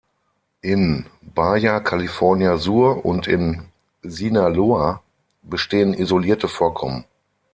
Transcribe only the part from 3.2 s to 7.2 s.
in Sinaloa bestehen isolierte Vorkommen.